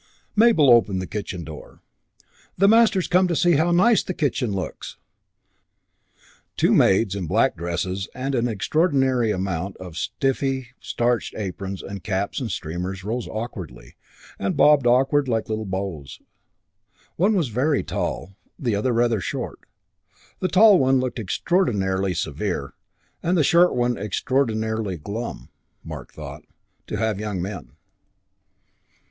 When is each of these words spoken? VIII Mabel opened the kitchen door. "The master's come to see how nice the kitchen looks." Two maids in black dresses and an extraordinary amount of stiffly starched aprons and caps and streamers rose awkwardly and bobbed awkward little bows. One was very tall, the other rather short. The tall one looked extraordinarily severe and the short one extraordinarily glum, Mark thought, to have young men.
VIII 0.35 0.47
Mabel 0.47 0.71
opened 0.71 0.99
the 0.99 1.05
kitchen 1.05 1.43
door. 1.43 1.79
"The 2.57 2.67
master's 2.67 3.07
come 3.07 3.27
to 3.27 3.35
see 3.35 3.51
how 3.51 3.69
nice 3.69 4.01
the 4.01 4.15
kitchen 4.15 4.51
looks." 4.51 4.97
Two 6.57 6.73
maids 6.73 7.13
in 7.13 7.27
black 7.27 7.55
dresses 7.55 8.07
and 8.15 8.33
an 8.33 8.47
extraordinary 8.47 9.29
amount 9.29 9.77
of 9.77 9.95
stiffly 9.97 10.69
starched 10.79 11.35
aprons 11.37 11.83
and 11.83 12.03
caps 12.03 12.41
and 12.41 12.49
streamers 12.49 13.03
rose 13.03 13.27
awkwardly 13.27 13.93
and 14.39 14.57
bobbed 14.57 14.87
awkward 14.87 15.27
little 15.27 15.65
bows. 15.67 16.19
One 17.15 17.35
was 17.35 17.49
very 17.49 17.83
tall, 17.83 18.33
the 18.57 18.73
other 18.75 18.93
rather 18.93 19.21
short. 19.21 19.59
The 20.39 20.47
tall 20.47 20.79
one 20.79 20.99
looked 20.99 21.19
extraordinarily 21.19 22.15
severe 22.15 22.73
and 23.21 23.37
the 23.37 23.43
short 23.43 23.75
one 23.75 23.99
extraordinarily 23.99 24.97
glum, 24.97 25.49
Mark 25.83 26.11
thought, 26.11 26.43
to 26.87 26.97
have 26.97 27.19
young 27.19 27.39
men. 27.39 27.73